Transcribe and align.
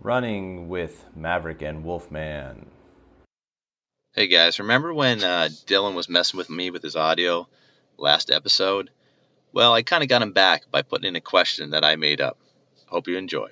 running 0.00 0.68
with 0.68 1.04
Maverick 1.14 1.62
and 1.62 1.84
Wolfman. 1.84 2.66
Hey 4.12 4.26
guys, 4.26 4.58
remember 4.58 4.92
when 4.92 5.22
uh, 5.22 5.48
Dylan 5.66 5.94
was 5.94 6.08
messing 6.08 6.38
with 6.38 6.50
me 6.50 6.70
with 6.70 6.82
his 6.82 6.96
audio 6.96 7.46
last 7.96 8.30
episode? 8.30 8.90
Well, 9.52 9.72
I 9.72 9.82
kind 9.82 10.02
of 10.02 10.08
got 10.08 10.22
him 10.22 10.32
back 10.32 10.70
by 10.70 10.82
putting 10.82 11.08
in 11.08 11.16
a 11.16 11.20
question 11.20 11.70
that 11.70 11.84
I 11.84 11.96
made 11.96 12.20
up. 12.20 12.38
Hope 12.86 13.08
you 13.08 13.16
enjoy. 13.16 13.50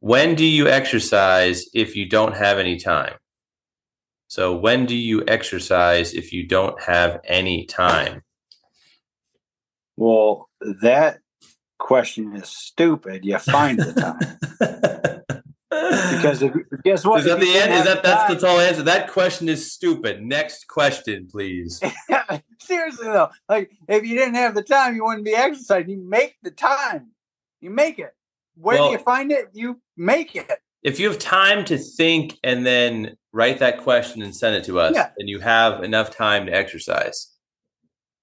When 0.00 0.34
do 0.34 0.44
you 0.46 0.66
exercise 0.66 1.66
if 1.74 1.94
you 1.94 2.08
don't 2.08 2.36
have 2.36 2.58
any 2.58 2.78
time? 2.78 3.16
So, 4.28 4.56
when 4.56 4.86
do 4.86 4.96
you 4.96 5.24
exercise 5.26 6.14
if 6.14 6.32
you 6.32 6.46
don't 6.46 6.80
have 6.82 7.20
any 7.24 7.66
time? 7.66 8.22
Well, 9.96 10.48
that 10.82 11.18
question 11.80 12.36
is 12.36 12.48
stupid. 12.48 13.24
You 13.24 13.38
find 13.38 13.78
the 13.80 13.92
time. 13.92 15.32
because 16.16 16.42
if, 16.42 16.52
guess 16.84 17.04
what? 17.04 17.20
Is 17.20 17.26
that 17.26 17.40
the 17.40 17.56
end? 17.56 17.72
Is 17.74 17.84
that 17.84 18.04
that's 18.04 18.28
the 18.28 18.34
time- 18.34 18.40
total 18.40 18.60
answer? 18.60 18.82
That 18.84 19.10
question 19.10 19.48
is 19.48 19.72
stupid. 19.72 20.22
Next 20.22 20.68
question, 20.68 21.26
please. 21.28 21.80
Seriously 22.60 23.06
though, 23.06 23.30
like 23.48 23.72
if 23.88 24.04
you 24.04 24.16
didn't 24.16 24.34
have 24.34 24.54
the 24.54 24.62
time, 24.62 24.94
you 24.94 25.04
wouldn't 25.04 25.24
be 25.24 25.34
exercising. 25.34 25.90
You 25.90 26.08
make 26.08 26.36
the 26.42 26.52
time. 26.52 27.08
You 27.60 27.70
make 27.70 27.98
it. 27.98 28.12
Where 28.56 28.78
Well- 28.78 28.88
do 28.88 28.92
you 28.92 28.98
find 28.98 29.32
it? 29.32 29.48
You 29.52 29.80
make 29.96 30.36
it. 30.36 30.50
If 30.82 30.98
you 30.98 31.08
have 31.10 31.18
time 31.18 31.66
to 31.66 31.76
think 31.76 32.38
and 32.42 32.64
then 32.64 33.16
write 33.32 33.58
that 33.58 33.82
question 33.82 34.22
and 34.22 34.34
send 34.34 34.56
it 34.56 34.64
to 34.64 34.80
us, 34.80 34.94
Yeah. 34.94 35.10
then 35.18 35.28
you 35.28 35.38
have 35.40 35.84
enough 35.84 36.16
time 36.16 36.46
to 36.46 36.52
exercise. 36.54 37.26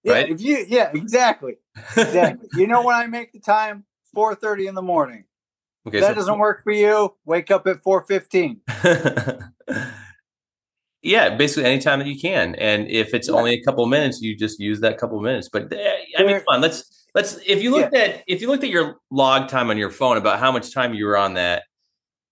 Yeah, 0.08 0.14
Right? 0.14 0.30
if 0.30 0.42
you 0.42 0.66
yeah, 0.68 0.90
exactly. 0.94 1.56
Exactly. 1.96 2.48
you 2.56 2.66
know 2.68 2.84
when 2.84 2.96
I 2.96 3.08
make 3.08 3.32
the 3.34 3.40
time? 3.40 3.86
Four 4.14 4.34
thirty 4.36 4.66
in 4.68 4.74
the 4.74 4.82
morning. 4.82 5.26
okay, 5.88 6.00
that 6.00 6.16
doesn't 6.16 6.40
work 6.40 6.64
for 6.64 6.72
you. 6.72 7.14
Wake 7.26 7.52
up 7.52 7.68
at 7.68 7.84
four 7.84 8.04
fifteen. 8.06 8.62
yeah, 11.02 11.36
basically 11.36 11.66
anytime 11.70 12.00
that 12.00 12.08
you 12.08 12.20
can, 12.20 12.56
and 12.56 12.88
if 12.88 13.14
it's 13.14 13.28
Yeah. 13.28 13.36
only 13.36 13.54
a 13.54 13.64
couple 13.64 13.86
minutes, 13.86 14.22
you 14.22 14.36
just 14.36 14.60
use 14.60 14.80
that 14.82 14.98
couple 14.98 15.20
minutes. 15.22 15.50
But 15.52 15.72
uh, 15.74 15.78
I 16.18 16.24
mean, 16.24 16.38
come 16.38 16.44
on, 16.48 16.62
let's 16.62 17.06
let's. 17.14 17.38
If 17.46 17.62
you 17.62 17.72
looked 17.72 17.94
at 17.96 18.24
if 18.28 18.42
you 18.42 18.48
looked 18.48 18.64
at 18.64 18.70
your 18.70 18.96
log 19.12 19.50
time 19.50 19.70
on 19.70 19.78
your 19.78 19.92
phone 19.92 20.18
about 20.18 20.40
how 20.40 20.52
much 20.52 20.74
time 20.74 20.94
you 20.94 21.06
were 21.06 21.18
on 21.18 21.36
that, 21.36 21.64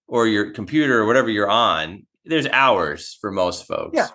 or 0.08 0.28
your 0.28 0.52
computer 0.52 1.00
or 1.02 1.06
whatever 1.06 1.30
you're 1.30 1.50
on, 1.50 2.06
there's 2.26 2.48
hours 2.48 3.18
for 3.22 3.32
most 3.32 3.68
folks. 3.68 3.96
Yeah. 3.96 4.08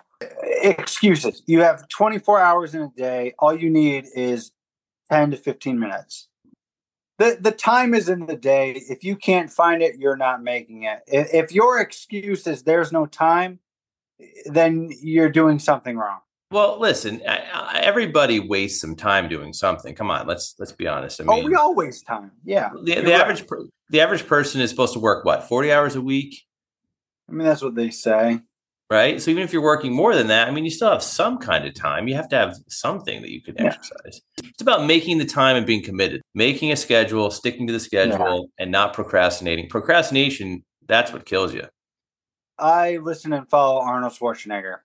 Excuses. 0.63 1.43
You 1.45 1.61
have 1.61 1.87
twenty 1.89 2.19
four 2.19 2.39
hours 2.39 2.75
in 2.75 2.81
a 2.81 2.91
day. 2.95 3.33
All 3.39 3.55
you 3.55 3.69
need 3.69 4.05
is 4.15 4.51
ten 5.11 5.31
to 5.31 5.37
fifteen 5.37 5.79
minutes. 5.79 6.27
The 7.17 7.37
the 7.39 7.51
time 7.51 7.93
is 7.93 8.09
in 8.09 8.25
the 8.25 8.35
day. 8.35 8.81
If 8.89 9.03
you 9.03 9.15
can't 9.15 9.49
find 9.49 9.81
it, 9.81 9.97
you're 9.97 10.17
not 10.17 10.43
making 10.43 10.83
it. 10.83 10.99
If, 11.07 11.51
your 11.51 11.79
excuse 11.79 12.47
is 12.47 12.63
there's 12.63 12.91
no 12.91 13.05
time, 13.05 13.59
then 14.45 14.91
you're 15.01 15.29
doing 15.29 15.59
something 15.59 15.97
wrong. 15.97 16.19
Well, 16.51 16.79
listen, 16.79 17.21
everybody 17.25 18.39
wastes 18.39 18.81
some 18.81 18.95
time 18.95 19.29
doing 19.29 19.53
something. 19.53 19.95
Come 19.95 20.11
on, 20.11 20.27
let's 20.27 20.55
let's 20.59 20.71
be 20.71 20.87
honest. 20.87 21.21
I 21.21 21.25
oh, 21.25 21.35
mean, 21.35 21.43
oh, 21.43 21.47
we 21.47 21.55
all 21.55 21.75
waste 21.75 22.05
time. 22.05 22.31
Yeah. 22.43 22.71
the, 22.83 22.95
the 22.95 23.03
right. 23.03 23.21
average 23.21 23.45
the 23.89 24.01
average 24.01 24.27
person 24.27 24.59
is 24.59 24.69
supposed 24.69 24.93
to 24.93 24.99
work 24.99 25.23
what 25.23 25.47
forty 25.47 25.71
hours 25.71 25.95
a 25.95 26.01
week, 26.01 26.43
I 27.31 27.33
mean, 27.33 27.47
that's 27.47 27.61
what 27.61 27.75
they 27.75 27.89
say. 27.89 28.41
Right? 28.91 29.21
So 29.21 29.31
even 29.31 29.41
if 29.41 29.53
you're 29.53 29.61
working 29.61 29.93
more 29.93 30.13
than 30.13 30.27
that, 30.27 30.49
I 30.49 30.51
mean, 30.51 30.65
you 30.65 30.69
still 30.69 30.91
have 30.91 31.01
some 31.01 31.37
kind 31.37 31.65
of 31.65 31.73
time. 31.73 32.09
You 32.09 32.15
have 32.15 32.27
to 32.29 32.35
have 32.35 32.57
something 32.67 33.21
that 33.21 33.31
you 33.31 33.41
can 33.41 33.55
Yeah. 33.57 33.67
exercise. 33.67 34.21
It's 34.43 34.61
about 34.61 34.85
making 34.85 35.17
the 35.17 35.25
time 35.25 35.55
and 35.55 35.65
being 35.65 35.81
committed, 35.81 36.21
making 36.35 36.73
a 36.73 36.75
schedule, 36.75 37.31
sticking 37.31 37.67
to 37.67 37.73
the 37.73 37.79
schedule, 37.79 38.49
and 38.59 38.69
not 38.69 38.93
procrastinating. 38.93 39.69
Procrastination 39.69 40.63
that's 40.87 41.13
what 41.13 41.25
kills 41.25 41.53
you. 41.53 41.65
I 42.59 42.97
listen 42.97 43.31
and 43.31 43.49
follow 43.49 43.79
Arnold 43.79 44.11
Schwarzenegger. 44.11 44.79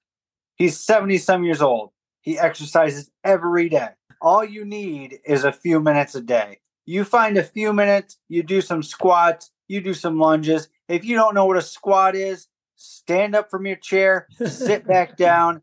He's 0.54 0.78
70 0.78 1.18
some 1.18 1.42
years 1.42 1.60
old. 1.60 1.90
He 2.20 2.38
exercises 2.38 3.10
every 3.24 3.68
day. 3.68 3.88
All 4.22 4.44
you 4.44 4.64
need 4.64 5.18
is 5.24 5.42
a 5.42 5.50
few 5.52 5.80
minutes 5.80 6.14
a 6.14 6.20
day. 6.20 6.60
You 6.84 7.02
find 7.02 7.36
a 7.36 7.42
few 7.42 7.72
minutes, 7.72 8.18
you 8.28 8.44
do 8.44 8.60
some 8.60 8.84
squats, 8.84 9.50
you 9.66 9.80
do 9.80 9.94
some 9.94 10.16
lunges. 10.18 10.68
If 10.88 11.04
you 11.04 11.16
don't 11.16 11.34
know 11.34 11.46
what 11.46 11.56
a 11.56 11.62
squat 11.62 12.14
is, 12.14 12.46
stand 12.76 13.34
up 13.34 13.50
from 13.50 13.66
your 13.66 13.76
chair, 13.76 14.28
sit 14.46 14.86
back 14.88 15.16
down. 15.16 15.62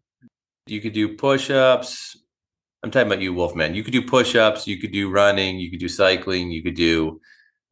You 0.68 0.81
could 0.81 0.94
do 0.94 1.16
push-ups. 1.16 2.18
I'm 2.84 2.91
talking 2.91 3.07
about 3.07 3.22
you, 3.22 3.34
Wolfman. 3.34 3.75
You 3.75 3.84
could 3.84 3.94
do 3.94 4.01
push-ups. 4.01 4.68
You 4.68 4.79
could 4.79 4.91
do 4.91 5.09
running. 5.09 5.57
You 5.59 5.72
could 5.72 5.79
do 5.79 5.88
cycling. 5.88 6.51
You 6.51 6.62
could 6.62 6.75
do 6.75 7.22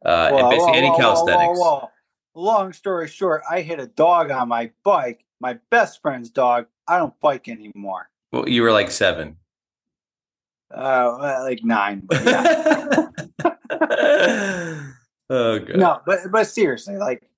uh, 0.05 0.29
and 0.33 0.49
basically 0.49 0.71
whoa, 0.71 0.73
any 0.73 0.87
whoa, 0.87 0.93
whoa, 0.93 0.99
calisthenics. 0.99 1.59
whoa, 1.59 1.79
whoa. 1.79 1.89
Long 2.33 2.73
story 2.73 3.07
short, 3.07 3.41
I 3.49 3.61
hit 3.61 3.79
a 3.79 3.87
dog 3.87 4.31
on 4.31 4.47
my 4.47 4.71
bike, 4.83 5.25
my 5.39 5.59
best 5.69 6.01
friend's 6.01 6.29
dog. 6.29 6.65
I 6.87 6.97
don't 6.97 7.13
bike 7.19 7.49
anymore. 7.49 8.09
Well, 8.31 8.47
you 8.47 8.61
were 8.61 8.71
like 8.71 8.89
seven. 8.89 9.37
Uh, 10.73 11.41
like 11.43 11.63
nine, 11.63 12.01
but 12.05 12.23
yeah. 12.25 13.09
oh 15.29 15.59
god. 15.59 15.75
no, 15.75 15.99
but 16.05 16.19
but 16.31 16.47
seriously, 16.47 16.95
like 16.95 17.29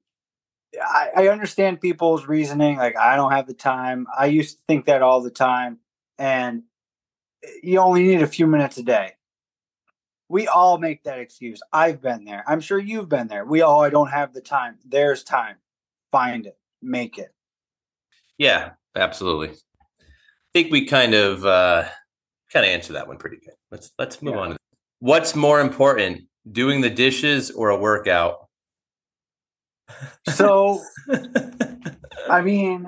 I, 0.81 1.09
I 1.15 1.27
understand 1.27 1.81
people's 1.81 2.27
reasoning. 2.27 2.77
Like 2.77 2.97
I 2.97 3.15
don't 3.15 3.31
have 3.31 3.47
the 3.47 3.53
time. 3.53 4.07
I 4.17 4.25
used 4.27 4.57
to 4.57 4.63
think 4.67 4.85
that 4.85 5.01
all 5.01 5.21
the 5.21 5.29
time, 5.29 5.79
and 6.17 6.63
you 7.61 7.79
only 7.79 8.03
need 8.03 8.21
a 8.21 8.27
few 8.27 8.47
minutes 8.47 8.77
a 8.77 8.83
day. 8.83 9.13
We 10.29 10.47
all 10.47 10.77
make 10.77 11.03
that 11.03 11.19
excuse. 11.19 11.61
I've 11.71 12.01
been 12.01 12.25
there. 12.25 12.43
I'm 12.47 12.59
sure 12.59 12.79
you've 12.79 13.09
been 13.09 13.27
there. 13.27 13.45
We 13.45 13.61
all 13.61 13.83
I 13.83 13.89
don't 13.89 14.09
have 14.09 14.33
the 14.33 14.41
time. 14.41 14.77
There's 14.85 15.23
time. 15.23 15.57
Find 16.11 16.45
it. 16.45 16.57
Make 16.81 17.17
it. 17.17 17.33
Yeah, 18.37 18.71
absolutely. 18.95 19.49
I 19.49 20.05
think 20.53 20.71
we 20.71 20.85
kind 20.85 21.13
of 21.13 21.45
uh 21.45 21.85
kind 22.51 22.65
of 22.65 22.71
answer 22.71 22.93
that 22.93 23.07
one 23.07 23.17
pretty 23.17 23.37
good. 23.37 23.55
Let's 23.71 23.91
let's 23.99 24.21
move 24.21 24.35
Yeah. 24.35 24.41
on. 24.41 24.57
What's 24.99 25.35
more 25.35 25.59
important, 25.59 26.21
doing 26.51 26.81
the 26.81 26.89
dishes 26.89 27.51
or 27.51 27.69
a 27.69 27.77
workout? 27.77 28.42
So 30.29 30.81
I 32.29 32.41
mean, 32.43 32.87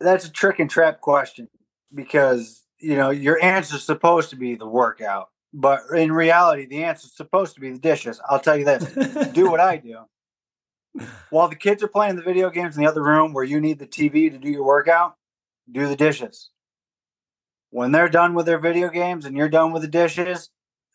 that's 0.00 0.26
a 0.26 0.30
trick 0.30 0.58
and 0.58 0.70
trap 0.70 1.00
question 1.00 1.48
because 1.94 2.64
you 2.78 2.96
know 2.96 3.10
your 3.10 3.42
answer's 3.42 3.84
supposed 3.84 4.30
to 4.30 4.36
be 4.36 4.54
the 4.54 4.66
workout, 4.66 5.28
but 5.52 5.80
in 5.94 6.12
reality, 6.12 6.66
the 6.66 6.84
answer's 6.84 7.16
supposed 7.16 7.54
to 7.54 7.60
be 7.60 7.70
the 7.70 7.78
dishes. 7.78 8.20
I'll 8.28 8.40
tell 8.40 8.56
you 8.56 8.64
this: 8.64 8.84
do 9.32 9.50
what 9.50 9.60
I 9.60 9.76
do. 9.76 9.98
While 11.30 11.48
the 11.48 11.56
kids 11.56 11.82
are 11.82 11.88
playing 11.88 12.16
the 12.16 12.22
video 12.22 12.48
games 12.50 12.76
in 12.76 12.82
the 12.82 12.88
other 12.88 13.02
room 13.02 13.32
where 13.32 13.44
you 13.44 13.60
need 13.60 13.78
the 13.78 13.86
TV 13.86 14.30
to 14.30 14.38
do 14.38 14.48
your 14.48 14.64
workout, 14.64 15.16
do 15.70 15.86
the 15.88 15.96
dishes. 15.96 16.50
When 17.70 17.92
they're 17.92 18.08
done 18.08 18.34
with 18.34 18.46
their 18.46 18.58
video 18.58 18.88
games 18.88 19.26
and 19.26 19.36
you're 19.36 19.48
done 19.48 19.72
with 19.72 19.82
the 19.82 19.88
dishes, 19.88 20.48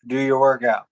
do 0.06 0.18
your 0.18 0.40
workout. 0.40 0.86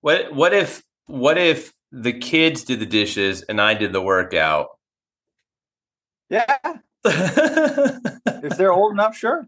What 0.00 0.34
what 0.34 0.52
if 0.52 0.82
what 1.06 1.38
if 1.38 1.72
the 1.92 2.12
kids 2.12 2.64
did 2.64 2.80
the 2.80 2.86
dishes 2.86 3.42
and 3.42 3.60
I 3.60 3.74
did 3.74 3.92
the 3.92 4.02
workout? 4.02 4.68
Yeah, 6.28 6.56
if 7.04 8.56
they're 8.56 8.72
old 8.72 8.92
enough, 8.92 9.16
sure. 9.16 9.46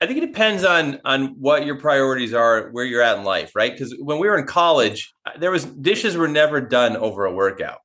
I 0.00 0.06
think 0.06 0.18
it 0.18 0.26
depends 0.26 0.64
on 0.64 1.00
on 1.04 1.36
what 1.38 1.64
your 1.64 1.78
priorities 1.78 2.34
are, 2.34 2.70
where 2.70 2.84
you're 2.84 3.02
at 3.02 3.18
in 3.18 3.24
life, 3.24 3.52
right? 3.54 3.72
Because 3.72 3.94
when 4.00 4.18
we 4.18 4.26
were 4.26 4.36
in 4.36 4.46
college, 4.46 5.14
uh, 5.26 5.38
there 5.38 5.50
was 5.50 5.64
dishes 5.64 6.16
were 6.16 6.28
never 6.28 6.60
done 6.60 6.96
over 6.96 7.24
a 7.24 7.32
workout. 7.32 7.78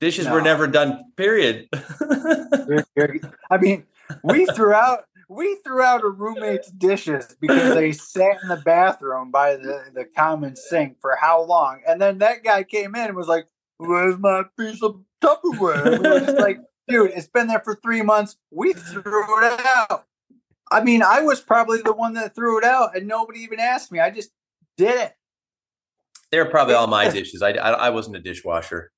Dishes 0.00 0.28
were 0.28 0.42
never 0.42 0.66
done. 0.66 1.02
Period. 1.16 1.68
I 3.50 3.56
mean, 3.58 3.86
we 4.22 4.44
threw 4.46 4.74
out 4.74 5.04
we 5.28 5.56
threw 5.64 5.82
out 5.82 6.04
a 6.04 6.08
roommate's 6.08 6.70
dishes 6.78 7.36
because 7.40 7.74
they 7.74 7.92
sat 7.92 8.42
in 8.42 8.48
the 8.48 8.62
bathroom 8.64 9.30
by 9.30 9.56
the, 9.56 9.84
the 9.94 10.04
common 10.04 10.56
sink 10.56 11.00
for 11.00 11.16
how 11.20 11.42
long? 11.42 11.80
And 11.86 12.00
then 12.00 12.18
that 12.18 12.44
guy 12.44 12.62
came 12.62 12.94
in 12.94 13.06
and 13.06 13.16
was 13.16 13.28
like, 13.28 13.46
Where's 13.78 14.18
my 14.18 14.44
piece 14.58 14.82
of 14.82 15.00
Tupperware? 15.22 15.98
We 15.98 16.08
were 16.08 16.20
just 16.20 16.38
like, 16.38 16.60
dude, 16.88 17.10
it's 17.10 17.26
been 17.26 17.48
there 17.48 17.60
for 17.60 17.74
three 17.74 18.02
months. 18.02 18.36
We 18.50 18.72
threw 18.72 19.44
it 19.44 19.60
out. 19.66 20.06
I 20.70 20.82
mean, 20.82 21.02
I 21.02 21.22
was 21.22 21.40
probably 21.40 21.82
the 21.82 21.92
one 21.92 22.14
that 22.14 22.34
threw 22.34 22.58
it 22.58 22.64
out 22.64 22.96
and 22.96 23.06
nobody 23.08 23.40
even 23.40 23.58
asked 23.58 23.90
me. 23.90 23.98
I 23.98 24.10
just 24.10 24.30
did 24.76 24.94
it. 24.94 25.14
They're 26.30 26.48
probably 26.48 26.74
all 26.74 26.86
my 26.86 27.08
dishes. 27.10 27.42
I, 27.42 27.50
I 27.50 27.70
I 27.70 27.90
wasn't 27.90 28.16
a 28.16 28.20
dishwasher. 28.20 28.90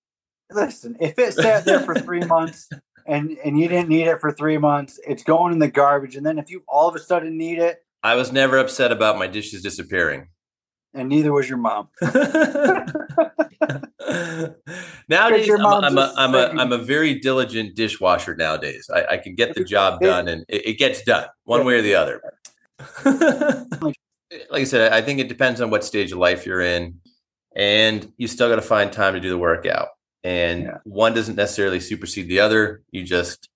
Listen, 0.51 0.97
if 1.01 1.19
it 1.19 1.35
sat 1.35 1.65
there 1.65 1.81
for 1.81 1.95
three 1.95 2.21
months 2.21 2.69
and 3.07 3.37
and 3.45 3.59
you 3.59 3.69
didn't 3.69 3.89
need 3.89 4.07
it 4.07 4.21
for 4.21 4.33
three 4.33 4.59
months, 4.59 4.99
it's 5.07 5.23
going 5.23 5.53
in 5.53 5.59
the 5.59 5.71
garbage. 5.71 6.17
And 6.17 6.25
then 6.25 6.39
if 6.39 6.51
you 6.51 6.63
all 6.69 6.89
of 6.89 6.95
a 6.95 6.99
sudden 6.99 7.37
need 7.37 7.59
it, 7.59 7.85
I 8.03 8.15
was 8.15 8.33
never 8.33 8.59
upset 8.59 8.93
about 8.93 9.19
my 9.19 9.27
dishes 9.27 9.63
disappearing. 9.63 10.29
and 10.95 11.09
neither 11.09 11.33
was 11.33 11.49
your 11.49 11.59
mom. 11.59 11.89
nowadays, 15.09 15.47
your 15.47 15.59
I'm, 15.59 15.65
a, 15.65 15.69
mom's 15.69 15.85
I'm, 15.87 15.99
a, 15.99 16.15
I'm, 16.17 16.35
a, 16.35 16.63
I'm 16.63 16.73
a 16.73 16.79
very 16.79 17.19
diligent 17.19 17.75
dishwasher 17.75 18.35
nowadays. 18.35 18.89
I, 18.95 19.15
I 19.15 19.17
can 19.19 19.35
get 19.35 19.55
the 19.55 19.65
job 19.65 20.01
done 20.01 20.29
and 20.29 20.45
it, 20.49 20.67
it 20.67 20.79
gets 20.79 21.03
done 21.03 21.27
one 21.45 21.65
way 21.65 21.75
or 21.75 21.83
the 21.83 21.95
other. 21.95 22.23
like 24.51 24.63
I 24.63 24.65
said, 24.65 24.93
I 24.93 25.03
think 25.03 25.21
it 25.21 25.29
depends 25.29 25.61
on 25.61 25.71
what 25.71 25.85
stage 25.85 26.13
of 26.13 26.19
life 26.19 26.47
you're 26.47 26.61
in 26.61 27.01
and 27.55 28.13
you 28.17 28.29
still 28.29 28.49
got 28.49 28.57
to 28.57 28.63
find 28.63 28.93
time 28.93 29.15
to 29.15 29.21
do 29.21 29.31
the 29.31 29.39
workout. 29.39 29.89
And 30.27 30.63
Yeah. 30.65 30.79
one 30.85 31.15
doesn't 31.15 31.37
necessarily 31.37 31.79
supersede 31.79 32.29
the 32.29 32.41
other. 32.41 32.83
You 32.91 33.05
just 33.05 33.49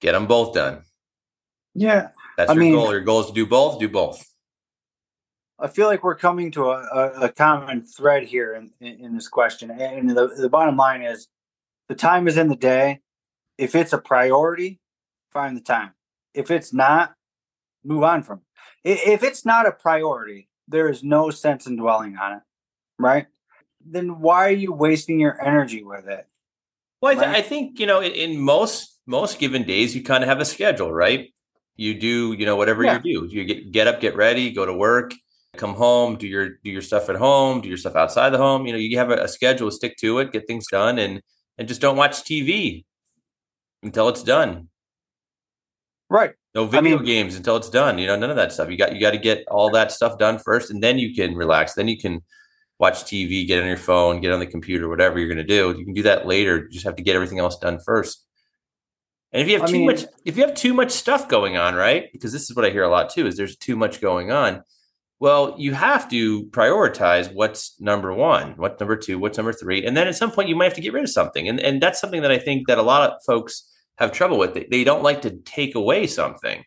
get 0.00 0.12
them 0.12 0.26
both 0.26 0.52
done. 0.52 0.82
Yeah. 1.74 2.08
That's 2.36 2.50
I 2.50 2.54
your 2.54 2.60
mean- 2.62 2.72
goal. 2.74 2.90
Your 2.90 3.02
goal 3.02 3.20
is 3.20 3.26
to 3.28 3.32
do 3.32 3.46
both. 3.46 3.78
Do 3.78 3.88
both. 3.88 4.28
I 5.60 5.68
feel 5.68 5.86
like 5.86 6.02
we're 6.02 6.16
coming 6.16 6.50
to 6.52 6.70
a, 6.70 6.78
a, 6.92 7.10
a 7.26 7.28
common 7.28 7.84
thread 7.84 8.24
here 8.24 8.54
in, 8.54 8.72
in, 8.80 9.04
in 9.04 9.14
this 9.14 9.28
question. 9.28 9.70
And 9.70 10.10
the, 10.10 10.26
the 10.26 10.48
bottom 10.48 10.76
line 10.76 11.02
is 11.02 11.28
the 11.88 11.94
time 11.94 12.26
is 12.26 12.36
in 12.36 12.48
the 12.48 12.56
day. 12.56 12.98
If 13.58 13.76
it's 13.76 13.92
a 13.92 13.98
priority, 13.98 14.80
find 15.32 15.56
the 15.56 15.60
time. 15.60 15.92
If 16.34 16.50
it's 16.50 16.72
not, 16.72 17.14
move 17.84 18.02
on 18.02 18.24
from 18.24 18.40
it. 18.82 18.98
If 19.06 19.22
it's 19.22 19.44
not 19.46 19.68
a 19.68 19.72
priority, 19.72 20.48
there 20.66 20.88
is 20.88 21.04
no 21.04 21.30
sense 21.30 21.68
in 21.68 21.76
dwelling 21.76 22.16
on 22.16 22.32
it, 22.38 22.42
right? 22.98 23.26
Then 23.86 24.20
why 24.20 24.46
are 24.48 24.50
you 24.50 24.72
wasting 24.72 25.20
your 25.20 25.40
energy 25.44 25.82
with 25.82 26.06
it? 26.08 26.26
Well, 27.00 27.12
I, 27.12 27.14
th-. 27.24 27.36
I 27.36 27.42
think 27.42 27.78
you 27.80 27.86
know, 27.86 28.00
in, 28.00 28.12
in 28.12 28.40
most 28.40 29.00
most 29.06 29.38
given 29.38 29.64
days, 29.64 29.94
you 29.96 30.02
kind 30.02 30.22
of 30.22 30.28
have 30.28 30.40
a 30.40 30.44
schedule, 30.44 30.92
right? 30.92 31.28
You 31.76 31.98
do, 31.98 32.32
you 32.34 32.44
know, 32.46 32.56
whatever 32.56 32.84
Yeah. 32.84 33.00
you 33.02 33.28
do. 33.28 33.34
You 33.36 33.44
get 33.44 33.72
get 33.72 33.86
up, 33.88 34.00
get 34.00 34.14
ready, 34.16 34.52
go 34.52 34.64
to 34.66 34.74
work, 34.74 35.12
come 35.56 35.74
home, 35.74 36.16
do 36.16 36.26
your 36.26 36.50
do 36.62 36.70
your 36.70 36.82
stuff 36.82 37.08
at 37.08 37.16
home, 37.16 37.60
do 37.60 37.68
your 37.68 37.78
stuff 37.78 37.96
outside 37.96 38.30
the 38.30 38.38
home. 38.38 38.66
You 38.66 38.72
know, 38.72 38.78
you 38.78 38.98
have 38.98 39.10
a, 39.10 39.24
a 39.24 39.28
schedule, 39.28 39.70
stick 39.70 39.96
to 39.98 40.18
it, 40.20 40.32
get 40.32 40.46
things 40.46 40.66
done, 40.70 40.98
and 40.98 41.20
and 41.58 41.66
just 41.68 41.80
don't 41.80 41.96
watch 41.96 42.22
TV 42.22 42.84
until 43.82 44.08
it's 44.08 44.22
done. 44.22 44.68
Right. 46.08 46.32
No 46.54 46.66
video 46.66 46.96
mean- 46.96 47.06
games 47.06 47.36
until 47.36 47.56
it's 47.56 47.70
done. 47.70 47.98
You 47.98 48.06
know, 48.06 48.16
none 48.16 48.30
of 48.30 48.36
that 48.36 48.52
stuff. 48.52 48.70
You 48.70 48.76
got 48.76 48.94
you 48.94 49.00
got 49.00 49.12
to 49.12 49.18
get 49.18 49.44
all 49.48 49.70
that 49.70 49.90
stuff 49.92 50.18
done 50.18 50.38
first, 50.38 50.70
and 50.70 50.82
then 50.82 50.98
you 50.98 51.14
can 51.14 51.34
relax. 51.34 51.74
Then 51.74 51.88
you 51.88 51.98
can 51.98 52.22
watch 52.82 53.04
TV, 53.04 53.46
get 53.46 53.60
on 53.62 53.68
your 53.68 53.76
phone, 53.76 54.20
get 54.20 54.32
on 54.32 54.40
the 54.40 54.46
computer, 54.46 54.88
whatever 54.88 55.20
you're 55.20 55.28
going 55.28 55.38
to 55.38 55.44
do. 55.44 55.72
You 55.78 55.84
can 55.84 55.94
do 55.94 56.02
that 56.02 56.26
later. 56.26 56.64
You 56.64 56.68
just 56.68 56.84
have 56.84 56.96
to 56.96 57.02
get 57.02 57.14
everything 57.14 57.38
else 57.38 57.56
done 57.56 57.78
first. 57.78 58.26
And 59.30 59.40
if 59.40 59.46
you 59.46 59.54
have 59.54 59.62
I 59.62 59.70
too 59.70 59.78
mean- 59.78 59.86
much, 59.86 60.04
if 60.24 60.36
you 60.36 60.44
have 60.44 60.54
too 60.54 60.74
much 60.74 60.90
stuff 60.90 61.28
going 61.28 61.56
on, 61.56 61.76
right? 61.76 62.12
Because 62.12 62.32
this 62.32 62.50
is 62.50 62.56
what 62.56 62.64
I 62.64 62.70
hear 62.70 62.82
a 62.82 62.90
lot 62.90 63.08
too: 63.08 63.28
is 63.28 63.36
there's 63.36 63.56
too 63.56 63.76
much 63.76 64.00
going 64.00 64.32
on. 64.32 64.64
Well, 65.20 65.54
you 65.56 65.72
have 65.72 66.10
to 66.10 66.46
prioritize 66.46 67.32
what's 67.32 67.80
number 67.80 68.12
one, 68.12 68.54
what's 68.56 68.80
number 68.80 68.96
two, 68.96 69.20
what's 69.20 69.38
number 69.38 69.52
three, 69.52 69.86
and 69.86 69.96
then 69.96 70.08
at 70.08 70.16
some 70.16 70.32
point 70.32 70.48
you 70.48 70.56
might 70.56 70.64
have 70.64 70.74
to 70.74 70.80
get 70.80 70.92
rid 70.92 71.04
of 71.04 71.10
something. 71.10 71.48
And 71.48 71.60
and 71.60 71.80
that's 71.80 72.00
something 72.00 72.22
that 72.22 72.32
I 72.32 72.38
think 72.38 72.66
that 72.66 72.78
a 72.78 72.82
lot 72.82 73.08
of 73.08 73.22
folks 73.24 73.62
have 73.98 74.10
trouble 74.10 74.38
with. 74.38 74.54
They, 74.54 74.66
they 74.68 74.82
don't 74.82 75.04
like 75.04 75.22
to 75.22 75.30
take 75.30 75.76
away 75.76 76.08
something. 76.08 76.64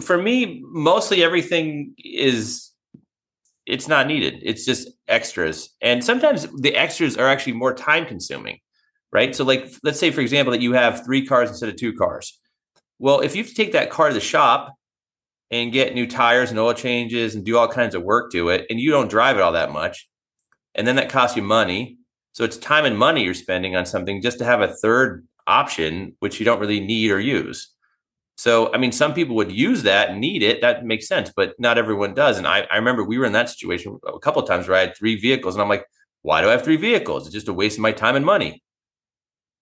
For 0.00 0.22
me, 0.22 0.62
mostly 0.64 1.24
everything 1.24 1.94
is 1.98 2.70
it's 3.66 3.88
not 3.88 4.06
needed. 4.06 4.40
It's 4.42 4.64
just 4.64 4.88
extras. 5.08 5.70
And 5.80 6.04
sometimes 6.04 6.46
the 6.60 6.76
extras 6.76 7.16
are 7.16 7.28
actually 7.28 7.54
more 7.54 7.74
time 7.74 8.06
consuming, 8.06 8.58
right? 9.12 9.34
So 9.34 9.44
like 9.44 9.72
let's 9.82 9.98
say 9.98 10.10
for 10.10 10.20
example 10.20 10.52
that 10.52 10.60
you 10.60 10.72
have 10.72 11.04
3 11.04 11.26
cars 11.26 11.48
instead 11.48 11.68
of 11.68 11.76
2 11.76 11.94
cars. 11.94 12.38
Well, 12.98 13.20
if 13.20 13.34
you 13.34 13.42
have 13.42 13.50
to 13.50 13.56
take 13.56 13.72
that 13.72 13.90
car 13.90 14.08
to 14.08 14.14
the 14.14 14.20
shop 14.20 14.74
and 15.50 15.72
get 15.72 15.94
new 15.94 16.06
tires 16.06 16.50
and 16.50 16.58
oil 16.58 16.74
changes 16.74 17.34
and 17.34 17.44
do 17.44 17.56
all 17.56 17.68
kinds 17.68 17.94
of 17.94 18.02
work 18.02 18.32
to 18.32 18.48
it 18.50 18.66
and 18.70 18.78
you 18.78 18.90
don't 18.90 19.10
drive 19.10 19.36
it 19.36 19.42
all 19.42 19.52
that 19.52 19.72
much 19.72 20.08
and 20.74 20.86
then 20.86 20.96
that 20.96 21.08
costs 21.10 21.36
you 21.36 21.42
money. 21.42 21.98
So 22.32 22.44
it's 22.44 22.56
time 22.56 22.84
and 22.84 22.98
money 22.98 23.24
you're 23.24 23.34
spending 23.34 23.76
on 23.76 23.86
something 23.86 24.20
just 24.20 24.38
to 24.38 24.44
have 24.44 24.60
a 24.60 24.74
third 24.74 25.26
option 25.46 26.16
which 26.20 26.40
you 26.40 26.44
don't 26.44 26.60
really 26.60 26.80
need 26.80 27.10
or 27.10 27.20
use. 27.20 27.73
So, 28.36 28.72
I 28.74 28.78
mean, 28.78 28.90
some 28.90 29.14
people 29.14 29.36
would 29.36 29.52
use 29.52 29.84
that 29.84 30.10
and 30.10 30.20
need 30.20 30.42
it. 30.42 30.60
That 30.60 30.84
makes 30.84 31.06
sense, 31.06 31.32
but 31.34 31.54
not 31.58 31.78
everyone 31.78 32.14
does. 32.14 32.36
And 32.36 32.46
I, 32.46 32.66
I 32.70 32.76
remember 32.76 33.04
we 33.04 33.16
were 33.16 33.26
in 33.26 33.32
that 33.32 33.48
situation 33.48 33.98
a 34.06 34.18
couple 34.18 34.42
of 34.42 34.48
times 34.48 34.66
where 34.66 34.76
I 34.76 34.80
had 34.80 34.96
three 34.96 35.18
vehicles, 35.20 35.54
and 35.54 35.62
I'm 35.62 35.68
like, 35.68 35.86
why 36.22 36.40
do 36.40 36.48
I 36.48 36.52
have 36.52 36.64
three 36.64 36.76
vehicles? 36.76 37.26
It's 37.26 37.34
just 37.34 37.48
a 37.48 37.52
waste 37.52 37.78
of 37.78 37.82
my 37.82 37.92
time 37.92 38.16
and 38.16 38.26
money. 38.26 38.62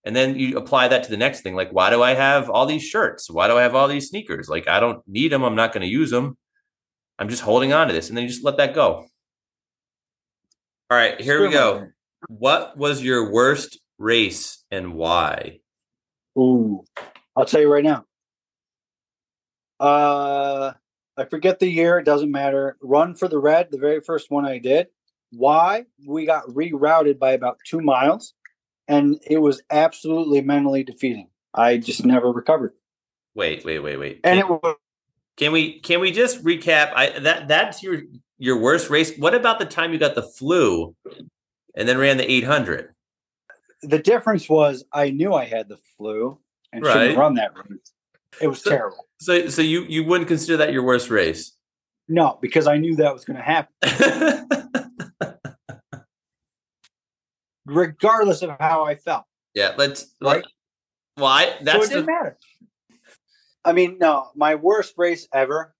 And 0.05 0.15
then 0.15 0.37
you 0.37 0.57
apply 0.57 0.87
that 0.89 1.03
to 1.03 1.09
the 1.09 1.17
next 1.17 1.41
thing, 1.41 1.55
like, 1.55 1.71
why 1.71 1.89
do 1.89 2.01
I 2.01 2.13
have 2.13 2.49
all 2.49 2.65
these 2.65 2.83
shirts? 2.83 3.29
Why 3.29 3.47
do 3.47 3.57
I 3.57 3.61
have 3.61 3.75
all 3.75 3.87
these 3.87 4.09
sneakers? 4.09 4.49
Like, 4.49 4.67
I 4.67 4.79
don't 4.79 5.01
need 5.07 5.31
them. 5.31 5.43
I'm 5.43 5.55
not 5.55 5.71
going 5.71 5.83
to 5.83 5.87
use 5.87 6.09
them. 6.09 6.37
I'm 7.19 7.29
just 7.29 7.43
holding 7.43 7.73
on 7.73 7.87
to 7.87 7.93
this, 7.93 8.09
and 8.09 8.17
then 8.17 8.23
you 8.23 8.29
just 8.29 8.43
let 8.43 8.57
that 8.57 8.73
go. 8.73 9.05
All 10.89 10.97
right, 10.97 11.21
here 11.21 11.41
we 11.41 11.53
go. 11.53 11.87
What 12.27 12.75
was 12.75 13.03
your 13.03 13.31
worst 13.31 13.79
race 13.97 14.63
and 14.71 14.93
why? 14.93 15.59
Ooh, 16.37 16.83
I'll 17.35 17.45
tell 17.45 17.61
you 17.61 17.71
right 17.71 17.83
now. 17.83 18.05
Uh, 19.83 20.73
I 21.17 21.25
forget 21.25 21.59
the 21.59 21.67
year. 21.67 21.99
It 21.99 22.05
doesn't 22.05 22.31
matter. 22.31 22.77
Run 22.81 23.15
for 23.15 23.27
the 23.27 23.37
red, 23.37 23.69
the 23.69 23.77
very 23.77 23.99
first 23.99 24.31
one 24.31 24.45
I 24.45 24.57
did. 24.57 24.87
Why? 25.31 25.85
We 26.07 26.25
got 26.25 26.45
rerouted 26.47 27.19
by 27.19 27.31
about 27.33 27.57
two 27.67 27.81
miles, 27.81 28.33
and 28.87 29.19
it 29.29 29.39
was 29.39 29.61
absolutely 29.69 30.41
mentally 30.41 30.83
defeating. 30.83 31.27
I 31.53 31.77
just 31.77 32.05
never 32.05 32.31
recovered, 32.31 32.73
Wait, 33.35 33.63
wait, 33.65 33.79
wait, 33.79 33.97
wait. 33.97 34.21
and 34.23 34.39
Can- 34.39 34.45
it 34.45 34.49
was 34.49 34.75
Can 35.37 35.51
we 35.51 35.79
can 35.81 35.99
we 35.99 36.11
just 36.11 36.43
recap? 36.43 36.93
I 36.95 37.19
that 37.19 37.47
that's 37.47 37.83
your 37.83 38.01
your 38.37 38.57
worst 38.59 38.89
race. 38.89 39.15
What 39.17 39.35
about 39.35 39.59
the 39.59 39.65
time 39.65 39.91
you 39.93 39.99
got 39.99 40.15
the 40.15 40.23
flu 40.23 40.95
and 41.75 41.87
then 41.89 41.97
ran 41.97 42.17
the 42.17 42.31
800? 42.31 42.89
the 43.85 43.99
difference 43.99 44.47
was 44.47 44.85
I 44.93 45.09
knew 45.09 45.33
I 45.33 45.43
had 45.43 45.67
the 45.67 45.77
flu 45.97 46.39
and 46.71 46.83
Right. 46.85 46.93
shouldn't 46.93 47.17
run 47.17 47.33
that 47.35 47.51
race. 47.57 47.91
It 48.41 48.47
was 48.47 48.61
So- 48.61 48.69
terrible. 48.69 49.07
So 49.19 49.47
so 49.47 49.61
you 49.61 49.83
you 49.83 50.03
wouldn't 50.03 50.27
consider 50.27 50.57
that 50.57 50.73
your 50.73 50.83
worst 50.83 51.09
race? 51.09 51.53
No, 52.09 52.37
because 52.41 52.67
I 52.67 52.77
knew 52.77 52.97
that 52.97 53.13
was 53.13 53.23
going 53.23 53.37
to 53.37 53.43
happen, 53.43 53.73
regardless 57.65 58.41
of 58.41 58.51
how 58.59 58.83
I 58.85 58.95
felt. 58.95 59.23
yeah, 59.53 59.73
let's 59.77 60.13
Right. 60.21 60.43
Well, 61.15 61.27
I, 61.27 61.45
so 61.45 61.55
that's 61.61 61.85
it 61.85 61.89
didn't 61.89 62.05
the, 62.07 62.11
matter. 62.11 62.37
I 63.63 63.71
mean, 63.71 63.97
no, 63.99 64.31
my 64.35 64.55
worst 64.55 64.95
race 64.97 65.27
ever 65.33 65.73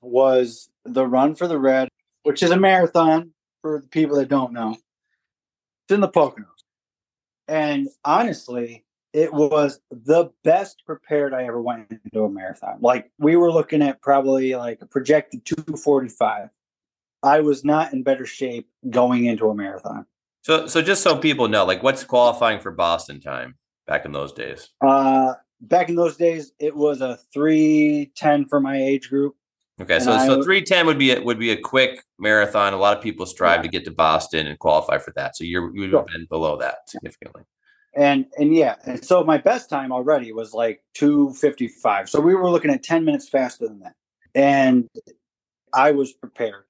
was 0.00 0.70
the 0.84 1.06
Run 1.06 1.34
for 1.34 1.46
the 1.48 1.58
Red, 1.58 1.88
which 2.22 2.42
is 2.42 2.50
a 2.50 2.56
marathon 2.56 3.32
for 3.60 3.80
the 3.82 3.88
people 3.88 4.16
that 4.16 4.28
don't 4.28 4.52
know. 4.52 4.70
It's 4.70 5.94
in 5.94 6.00
the 6.00 6.08
Poconos. 6.08 6.46
And 7.48 7.88
honestly, 8.04 8.85
it 9.16 9.32
was 9.32 9.80
the 9.90 10.30
best 10.44 10.82
prepared 10.84 11.32
I 11.32 11.44
ever 11.44 11.60
went 11.62 11.90
into 11.90 12.24
a 12.24 12.28
marathon. 12.28 12.76
Like 12.82 13.10
we 13.18 13.34
were 13.36 13.50
looking 13.50 13.80
at 13.80 14.02
probably 14.02 14.54
like 14.54 14.78
a 14.82 14.86
projected 14.86 15.44
245. 15.46 16.50
I 17.22 17.40
was 17.40 17.64
not 17.64 17.94
in 17.94 18.02
better 18.02 18.26
shape 18.26 18.68
going 18.90 19.24
into 19.24 19.48
a 19.48 19.54
marathon. 19.54 20.04
so 20.42 20.66
so 20.66 20.82
just 20.82 21.02
so 21.02 21.16
people 21.16 21.48
know, 21.48 21.64
like 21.64 21.82
what's 21.82 22.04
qualifying 22.04 22.60
for 22.60 22.70
Boston 22.70 23.18
time 23.20 23.56
back 23.86 24.04
in 24.04 24.12
those 24.12 24.32
days? 24.34 24.68
Uh, 24.86 25.32
back 25.62 25.88
in 25.88 25.94
those 25.96 26.16
days, 26.18 26.52
it 26.60 26.76
was 26.76 27.00
a 27.00 27.16
310 27.32 28.44
for 28.46 28.60
my 28.60 28.76
age 28.80 29.08
group. 29.08 29.34
Okay, 29.80 29.98
so 29.98 30.12
I 30.12 30.26
so 30.26 30.42
310 30.42 30.86
would 30.86 30.98
be 30.98 31.12
a, 31.12 31.20
would 31.22 31.38
be 31.38 31.50
a 31.52 31.60
quick 31.60 32.02
marathon. 32.18 32.74
A 32.74 32.76
lot 32.78 32.96
of 32.96 33.02
people 33.02 33.24
strive 33.26 33.58
Yeah. 33.58 33.62
to 33.62 33.68
get 33.68 33.84
to 33.86 33.90
Boston 33.90 34.46
and 34.46 34.58
qualify 34.58 34.98
for 34.98 35.12
that. 35.16 35.36
So 35.36 35.44
you're 35.44 35.74
you 35.74 35.80
would 35.82 35.90
Sure. 35.90 36.00
have 36.00 36.06
been 36.08 36.26
below 36.26 36.56
that 36.58 36.88
significantly. 36.88 37.42
And 37.96 38.26
and 38.38 38.54
yeah 38.54 38.76
and 38.84 39.02
so 39.02 39.24
my 39.24 39.38
best 39.38 39.70
time 39.70 39.90
already 39.90 40.30
was 40.32 40.52
like 40.52 40.82
255 40.94 42.08
so 42.10 42.20
we 42.20 42.34
were 42.34 42.50
looking 42.50 42.70
at 42.70 42.82
10 42.82 43.04
minutes 43.04 43.28
faster 43.28 43.66
than 43.66 43.80
that. 43.80 43.94
And 44.34 44.88
i 45.72 45.90
was 45.90 46.12
prepared. 46.12 46.64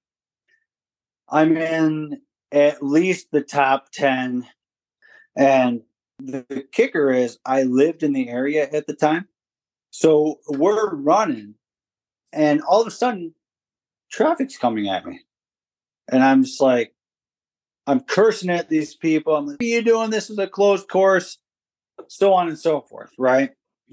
I'm 1.29 1.57
in 1.57 2.21
at 2.53 2.83
least 2.83 3.29
the 3.33 3.43
top 3.43 3.91
10 3.93 4.47
and 5.37 5.83
the, 6.21 6.47
the 6.49 6.63
kicker 6.73 7.11
is 7.11 7.39
i 7.45 7.65
lived 7.65 8.03
in 8.03 8.13
the 8.13 8.29
area 8.29 8.69
at 8.73 8.87
the 8.87 8.95
time. 8.95 9.29
So 9.91 10.41
we're 10.49 10.95
running 10.95 11.55
and 12.33 12.63
all 12.63 12.81
of 12.81 12.87
a 12.87 12.93
sudden 12.93 13.35
traffic's 14.11 14.57
coming 14.57 14.89
at 14.89 15.05
me. 15.05 15.21
And 16.09 16.23
i'm 16.23 16.45
just 16.45 16.61
like 16.61 16.95
I'm 17.87 18.01
cursing 18.01 18.51
at 18.51 18.69
these 18.69 18.95
people. 18.95 19.37
I'm 19.37 19.47
like, 19.47 19.59
what 19.59 19.65
are 19.65 19.69
you 19.69 19.83
doing? 19.83 20.11
This 20.11 20.31
is 20.31 20.39
a 20.39 20.47
closed 20.47 20.89
course, 20.89 21.39
so 22.09 22.33
on 22.33 22.49
and 22.49 22.59
so 22.59 22.81
forth, 22.81 23.11
right? 23.19 23.51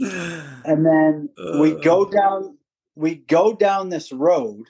And 0.66 0.86
then 0.86 1.30
we 1.60 1.74
uh. 1.74 1.80
go 1.80 2.10
down, 2.10 2.58
we 2.96 3.16
go 3.16 3.54
down 3.54 3.90
this 3.90 4.12
road, 4.12 4.66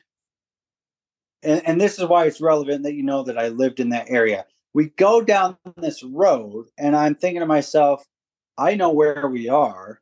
and, 1.43 1.61
and 1.67 1.81
this 1.81 1.99
is 1.99 2.05
why 2.05 2.25
it's 2.25 2.41
relevant 2.41 2.83
that 2.83 2.95
you 2.95 3.03
know 3.03 3.23
that 3.23 3.37
I 3.37 3.49
lived 3.49 3.79
in 3.79 3.89
that 3.89 4.09
area. 4.09 4.45
We 4.73 4.89
go 4.89 5.21
down 5.21 5.57
this 5.77 6.03
road, 6.03 6.65
and 6.77 6.95
I'm 6.95 7.15
thinking 7.15 7.41
to 7.41 7.45
myself, 7.45 8.03
I 8.57 8.75
know 8.75 8.91
where 8.91 9.27
we 9.27 9.49
are. 9.49 10.01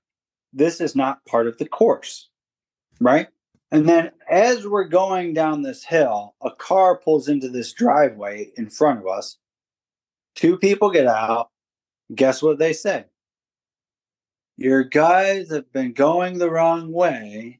This 0.53 0.81
is 0.81 0.95
not 0.95 1.25
part 1.25 1.47
of 1.47 1.57
the 1.57 1.67
course, 1.67 2.29
right? 2.99 3.27
And 3.71 3.87
then 3.87 4.11
as 4.29 4.67
we're 4.67 4.85
going 4.85 5.33
down 5.33 5.61
this 5.61 5.83
hill, 5.83 6.35
a 6.41 6.51
car 6.51 6.97
pulls 6.97 7.29
into 7.29 7.47
this 7.47 7.71
driveway 7.71 8.51
in 8.57 8.69
front 8.69 8.99
of 8.99 9.07
us. 9.07 9.37
Two 10.35 10.57
people 10.57 10.91
get 10.91 11.07
out. 11.07 11.49
Guess 12.13 12.41
what 12.41 12.59
they 12.59 12.73
say? 12.73 13.05
Your 14.57 14.83
guys 14.83 15.49
have 15.51 15.71
been 15.71 15.93
going 15.93 16.37
the 16.37 16.51
wrong 16.51 16.91
way. 16.91 17.59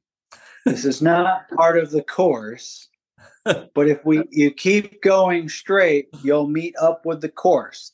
This 0.65 0.85
is 0.85 1.01
not 1.01 1.49
part 1.49 1.77
of 1.77 1.91
the 1.91 2.03
course. 2.03 2.89
but 3.43 3.87
if 3.87 4.03
we 4.05 4.23
you 4.29 4.51
keep 4.51 5.01
going 5.01 5.49
straight, 5.49 6.09
you'll 6.21 6.47
meet 6.47 6.75
up 6.79 7.05
with 7.05 7.21
the 7.21 7.29
course. 7.29 7.91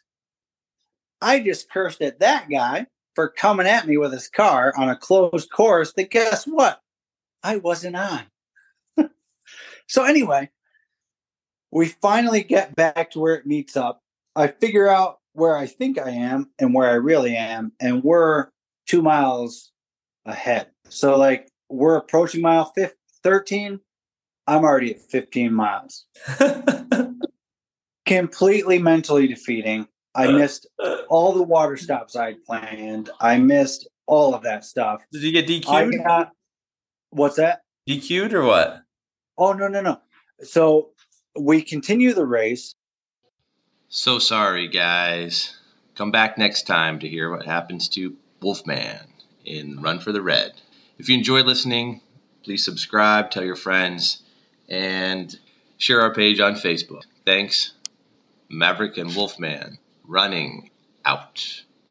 I 1.21 1.39
just 1.39 1.69
cursed 1.69 2.01
at 2.01 2.19
that 2.19 2.49
guy 2.49 2.87
for 3.15 3.29
coming 3.29 3.67
at 3.67 3.87
me 3.87 3.97
with 3.97 4.11
his 4.11 4.27
car 4.27 4.73
on 4.77 4.89
a 4.89 4.95
closed 4.95 5.49
course 5.51 5.93
that 5.93 6.11
guess 6.11 6.45
what? 6.45 6.81
I 7.47 7.55
wasn't 7.55 7.95
on. 7.95 8.23
so 9.87 10.03
anyway, 10.03 10.49
we 11.71 11.87
finally 11.87 12.43
get 12.43 12.75
back 12.75 13.11
to 13.11 13.19
where 13.21 13.35
it 13.35 13.45
meets 13.45 13.77
up. 13.77 14.01
I 14.35 14.47
figure 14.47 14.89
out 14.89 15.19
where 15.31 15.55
I 15.55 15.65
think 15.65 15.97
I 15.97 16.09
am 16.09 16.49
and 16.59 16.73
where 16.73 16.89
I 16.89 16.95
really 16.95 17.37
am, 17.37 17.71
and 17.79 18.03
we're 18.03 18.47
two 18.85 19.01
miles 19.01 19.71
ahead. 20.25 20.67
So 20.89 21.17
like 21.17 21.47
we're 21.69 21.95
approaching 21.95 22.41
mile 22.41 22.65
15, 22.75 22.93
13. 23.23 23.79
I'm 24.45 24.65
already 24.65 24.95
at 24.95 25.01
15 25.01 25.53
miles. 25.53 26.05
Completely 28.05 28.77
mentally 28.77 29.25
defeating. 29.25 29.87
I 30.13 30.27
uh. 30.27 30.31
missed 30.33 30.67
all 31.07 31.31
the 31.31 31.43
water 31.43 31.77
stops 31.77 32.17
I'd 32.17 32.43
planned. 32.43 33.09
I 33.21 33.37
missed 33.37 33.87
all 34.05 34.35
of 34.35 34.43
that 34.43 34.65
stuff. 34.65 35.01
Did 35.13 35.23
you 35.23 35.31
get 35.31 35.45
I 35.69 35.85
DQ'd? 35.85 36.03
got 36.03 36.31
what's 37.09 37.37
that? 37.37 37.61
DQ'd 37.87 38.33
or 38.33 38.43
what? 38.43 38.81
Oh 39.37 39.53
no 39.53 39.67
no 39.67 39.81
no. 39.81 40.01
So 40.43 40.89
we 41.39 41.61
continue 41.61 42.13
the 42.13 42.25
race. 42.25 42.75
So 43.89 44.19
sorry, 44.19 44.67
guys. 44.67 45.55
Come 45.95 46.11
back 46.11 46.37
next 46.37 46.67
time 46.67 46.99
to 46.99 47.07
hear 47.07 47.31
what 47.31 47.45
happens 47.45 47.89
to 47.89 48.15
Wolfman 48.41 48.99
in 49.45 49.81
Run 49.81 49.99
for 49.99 50.11
the 50.11 50.21
Red. 50.21 50.51
If 50.99 51.09
you 51.09 51.17
enjoyed 51.17 51.45
listening, 51.45 52.01
please 52.43 52.65
subscribe, 52.65 53.31
tell 53.31 53.43
your 53.43 53.55
friends, 53.55 54.21
and 54.69 55.35
share 55.77 56.01
our 56.01 56.13
page 56.13 56.39
on 56.39 56.55
Facebook. 56.55 57.03
Thanks. 57.25 57.73
Maverick 58.49 58.97
and 58.97 59.15
Wolfman 59.15 59.79
running 60.05 60.69
out. 61.05 61.63